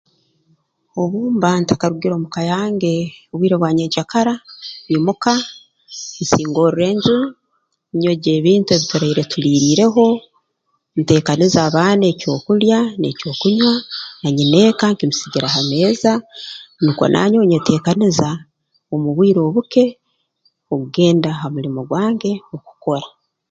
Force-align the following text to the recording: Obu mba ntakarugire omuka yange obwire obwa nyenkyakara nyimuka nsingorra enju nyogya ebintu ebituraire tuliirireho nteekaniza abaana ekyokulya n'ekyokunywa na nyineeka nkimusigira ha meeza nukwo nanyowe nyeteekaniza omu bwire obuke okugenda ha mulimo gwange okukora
Obu 1.01 1.17
mba 1.33 1.49
ntakarugire 1.61 2.13
omuka 2.15 2.41
yange 2.51 2.93
obwire 3.33 3.53
obwa 3.55 3.69
nyenkyakara 3.77 4.33
nyimuka 4.89 5.33
nsingorra 6.21 6.83
enju 6.91 7.17
nyogya 7.99 8.31
ebintu 8.39 8.69
ebituraire 8.71 9.23
tuliirireho 9.31 10.07
nteekaniza 10.99 11.59
abaana 11.67 12.03
ekyokulya 12.13 12.79
n'ekyokunywa 12.99 13.73
na 14.21 14.29
nyineeka 14.35 14.85
nkimusigira 14.91 15.47
ha 15.53 15.61
meeza 15.69 16.13
nukwo 16.83 17.05
nanyowe 17.11 17.45
nyeteekaniza 17.49 18.29
omu 18.93 19.09
bwire 19.15 19.39
obuke 19.47 19.85
okugenda 20.71 21.29
ha 21.39 21.45
mulimo 21.53 21.81
gwange 21.89 22.31
okukora 22.55 23.07